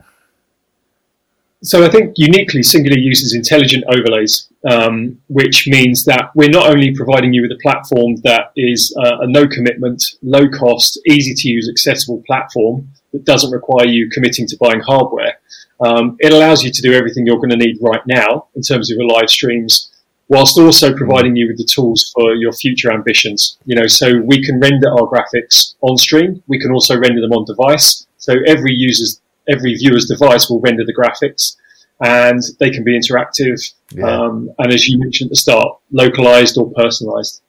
So 1.62 1.84
I 1.84 1.90
think 1.90 2.14
uniquely 2.16 2.62
Singular 2.62 2.96
uses 2.96 3.34
intelligent 3.34 3.84
overlays, 3.86 4.48
um, 4.68 5.18
which 5.28 5.68
means 5.68 6.04
that 6.06 6.30
we're 6.34 6.48
not 6.48 6.70
only 6.70 6.94
providing 6.94 7.34
you 7.34 7.42
with 7.42 7.52
a 7.52 7.60
platform 7.60 8.16
that 8.24 8.52
is 8.56 8.96
uh, 8.98 9.18
a 9.20 9.26
no 9.26 9.46
commitment, 9.46 10.02
low 10.22 10.48
cost, 10.48 10.98
easy 11.06 11.34
to 11.34 11.48
use, 11.50 11.68
accessible 11.68 12.22
platform 12.26 12.88
that 13.12 13.24
doesn't 13.26 13.50
require 13.50 13.86
you 13.86 14.08
committing 14.08 14.46
to 14.46 14.56
buying 14.58 14.80
hardware. 14.80 15.38
Um, 15.80 16.16
it 16.20 16.32
allows 16.32 16.62
you 16.62 16.72
to 16.72 16.82
do 16.82 16.94
everything 16.94 17.26
you're 17.26 17.36
going 17.36 17.50
to 17.50 17.56
need 17.56 17.76
right 17.82 18.06
now 18.06 18.46
in 18.54 18.62
terms 18.62 18.90
of 18.90 18.96
your 18.96 19.08
live 19.08 19.28
streams, 19.28 19.90
whilst 20.28 20.58
also 20.58 20.94
providing 20.96 21.36
you 21.36 21.46
with 21.46 21.58
the 21.58 21.64
tools 21.64 22.10
for 22.14 22.34
your 22.34 22.52
future 22.52 22.90
ambitions. 22.90 23.58
You 23.66 23.76
know, 23.76 23.86
so 23.86 24.18
we 24.24 24.42
can 24.42 24.60
render 24.60 24.90
our 24.92 25.06
graphics 25.08 25.74
on 25.82 25.98
stream. 25.98 26.42
We 26.46 26.58
can 26.58 26.70
also 26.70 26.98
render 26.98 27.20
them 27.20 27.32
on 27.32 27.44
device. 27.44 28.06
So 28.16 28.34
every 28.46 28.72
user's 28.72 29.20
every 29.50 29.74
viewer's 29.74 30.06
device 30.06 30.48
will 30.48 30.60
render 30.60 30.84
the 30.84 30.94
graphics 30.94 31.56
and 32.00 32.42
they 32.58 32.70
can 32.70 32.82
be 32.84 32.98
interactive. 32.98 33.58
Yeah. 33.92 34.06
Um, 34.06 34.50
and 34.58 34.72
as 34.72 34.86
you 34.88 34.98
mentioned 34.98 35.28
at 35.28 35.32
the 35.32 35.36
start, 35.36 35.78
localized 35.92 36.56
or 36.58 36.70
personalized. 36.72 37.42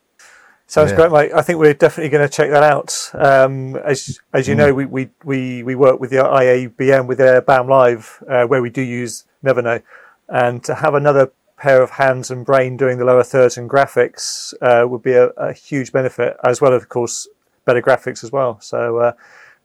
Sounds 0.66 0.90
Yeah. 0.90 0.96
great, 0.96 1.12
mate. 1.12 1.32
I 1.34 1.42
think 1.42 1.58
we're 1.58 1.74
definitely 1.74 2.10
going 2.10 2.26
to 2.28 2.34
check 2.34 2.50
that 2.50 2.62
out. 2.62 3.10
Um, 3.14 3.76
as 3.76 4.18
as 4.32 4.46
Mm. 4.46 4.48
you 4.48 4.54
know, 4.54 4.74
we, 4.74 4.84
we, 4.86 5.10
we, 5.24 5.62
we 5.62 5.74
work 5.74 6.00
with 6.00 6.10
the 6.10 6.16
IABM 6.16 7.06
with 7.06 7.18
their 7.18 7.40
BAM 7.42 7.68
Live, 7.68 8.22
uh, 8.28 8.44
where 8.46 8.62
we 8.62 8.70
do 8.70 8.82
use 8.82 9.24
Never 9.42 9.60
Know, 9.62 9.80
and 10.28 10.62
to 10.64 10.74
have 10.76 10.94
another 10.94 11.30
pair 11.58 11.82
of 11.82 11.90
hands 11.90 12.30
and 12.30 12.44
brain 12.44 12.76
doing 12.76 12.98
the 12.98 13.04
lower 13.04 13.22
thirds 13.22 13.56
and 13.58 13.68
graphics 13.70 14.52
uh, 14.62 14.86
would 14.88 15.02
be 15.02 15.12
a, 15.12 15.26
a 15.36 15.52
huge 15.52 15.92
benefit, 15.92 16.36
as 16.44 16.60
well 16.60 16.72
as, 16.74 16.82
of 16.82 16.88
course, 16.88 17.28
better 17.66 17.80
graphics 17.82 18.24
as 18.24 18.32
well. 18.32 18.58
So, 18.60 18.96
uh, 18.98 19.12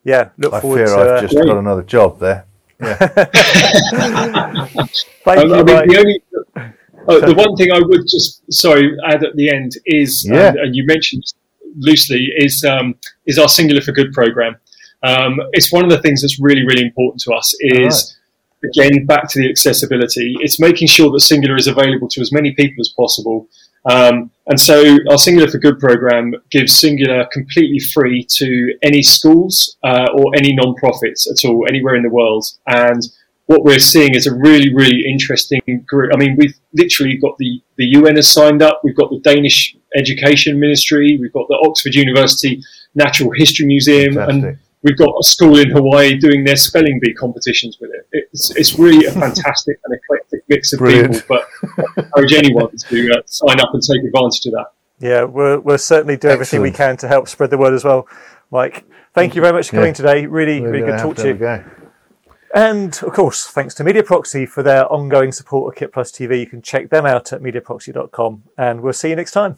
yeah, 0.08 0.30
look 0.38 0.54
I 0.54 0.62
forward 0.62 0.78
fear 0.78 0.86
to. 0.88 0.94
I've 1.02 1.08
Uh, 1.08 1.22
just 1.22 1.36
Great. 1.36 1.48
got 1.48 1.58
another 1.58 1.84
job 1.84 2.20
there. 2.20 2.46
thank 2.80 3.02
Um, 5.40 5.50
you, 5.50 5.56
I 5.56 5.64
mean, 5.64 5.88
the 5.88 5.98
only 6.00 6.24
uh, 7.08 7.26
the 7.26 7.34
one 7.36 7.56
thing 7.56 7.72
I 7.72 7.80
would 7.80 8.02
just 8.16 8.42
sorry 8.52 8.96
add 9.06 9.24
at 9.24 9.36
the 9.36 9.50
end 9.50 9.72
is, 9.86 10.26
Yeah. 10.28 10.50
and, 10.50 10.58
and 10.60 10.76
you 10.76 10.86
mentioned 10.86 11.24
loosely, 11.78 12.28
is 12.38 12.64
um, 12.64 12.96
is 13.26 13.38
our 13.40 13.50
Singular 13.50 13.82
for 13.82 13.92
Good 13.92 14.14
program. 14.14 14.56
Um, 15.04 15.40
it's 15.54 15.72
one 15.72 15.84
of 15.84 15.90
the 15.92 16.00
things 16.02 16.22
that's 16.22 16.40
really 16.40 16.64
really 16.66 16.84
important 16.84 17.22
to 17.22 17.34
us. 17.34 17.54
Is 17.60 18.16
again 18.64 19.06
back 19.06 19.30
to 19.32 19.40
the 19.40 19.50
accessibility. 19.50 20.36
It's 20.42 20.60
making 20.60 20.88
sure 20.88 21.12
that 21.12 21.20
Singular 21.22 21.56
is 21.58 21.68
available 21.68 22.08
to 22.10 22.22
as 22.22 22.32
many 22.32 22.54
people 22.54 22.82
as 22.82 22.90
possible. 22.96 23.48
Um, 23.88 24.32
and 24.48 24.60
so 24.60 24.98
our 25.10 25.18
Singular 25.18 25.50
for 25.50 25.58
Good 25.58 25.80
program 25.80 26.34
gives 26.52 26.74
Singular 26.74 27.28
completely 27.32 27.80
free 27.80 28.26
to 28.36 28.78
any 28.84 29.02
schools 29.02 29.78
uh, 29.84 30.08
or 30.14 30.36
any 30.36 30.54
non-profits 30.54 31.30
at 31.30 31.48
all, 31.48 31.66
anywhere 31.68 31.96
in 31.96 32.04
the 32.04 32.10
world. 32.10 32.46
And 32.68 33.02
what 33.48 33.64
we're 33.64 33.80
seeing 33.80 34.14
is 34.14 34.28
a 34.28 34.34
really, 34.34 34.74
really 34.74 35.04
interesting 35.10 35.62
group. 35.88 36.12
I 36.14 36.18
mean, 36.18 36.36
we've 36.38 36.56
literally 36.74 37.18
got 37.18 37.38
the, 37.38 37.62
the 37.78 37.86
UN 37.86 38.18
has 38.18 38.30
signed 38.30 38.62
up, 38.62 38.82
we've 38.84 38.96
got 38.96 39.10
the 39.10 39.20
Danish 39.20 39.76
Education 39.96 40.60
Ministry, 40.60 41.18
we've 41.20 41.34
got 41.34 41.48
the 41.48 41.58
Oxford 41.66 41.96
University 41.96 42.62
Natural 42.94 43.32
History 43.32 43.66
Museum, 43.66 44.18
and 44.18 44.44
Fantastic. 44.44 44.67
We've 44.84 44.98
got 44.98 45.10
a 45.20 45.24
school 45.24 45.58
in 45.58 45.70
Hawaii 45.72 46.16
doing 46.18 46.44
their 46.44 46.56
spelling 46.56 47.00
bee 47.02 47.14
competitions 47.14 47.78
with 47.82 47.92
it. 47.92 48.08
It's, 48.32 48.56
it's 48.56 48.78
really 48.80 49.06
a 49.06 49.12
fantastic 49.12 49.80
and 49.86 49.96
eclectic 49.98 50.44
mix 50.50 50.74
of 50.74 50.80
Brilliant. 50.80 51.14
people, 51.14 51.40
but 51.40 51.48
I 51.98 52.02
encourage 52.04 52.34
anyone 52.34 52.70
to 52.78 53.12
uh, 53.12 53.22
sign 53.26 53.60
up 53.60 53.70
and 53.74 53.82
take 53.84 54.04
advantage 54.04 54.46
of 54.46 54.54
that. 54.54 54.68
Yeah, 55.00 55.24
we'll, 55.24 55.60
we'll 55.60 55.78
certainly 55.78 56.18
do 56.18 56.28
everything 56.30 56.62
we 56.62 56.72
can 56.72 56.98
to 56.98 57.08
help 57.08 57.28
spread 57.28 57.50
the 57.52 57.58
word 57.58 57.74
as 57.74 57.84
well. 57.84 58.08
Mike, 58.50 58.86
thank 59.14 59.36
you 59.36 59.42
very 59.42 59.54
much 59.54 59.68
for 59.70 59.76
coming 59.76 59.90
Yeah. 59.90 59.94
today. 59.94 60.26
Really, 60.26 60.62
We're 60.62 60.72
really 60.72 60.86
good 60.86 60.98
gonna 60.98 61.04
talk 61.04 61.16
to 61.18 61.28
you. 61.28 61.34
go. 61.36 61.64
And 62.56 62.98
of 63.04 63.14
course, 63.14 63.46
thanks 63.46 63.74
to 63.76 63.84
Media 63.84 64.04
Proxy 64.04 64.46
for 64.46 64.64
their 64.64 64.92
ongoing 64.92 65.32
support 65.34 65.74
of 65.74 65.78
Kit 65.78 65.92
Plus 65.92 66.12
TV. 66.12 66.40
You 66.40 66.48
can 66.48 66.62
check 66.62 66.90
them 66.90 67.06
out 67.06 67.34
at 67.34 67.42
mediaproxy.com, 67.42 68.44
and 68.58 68.82
we'll 68.82 68.94
see 68.94 69.10
you 69.10 69.16
next 69.18 69.32
time. 69.32 69.58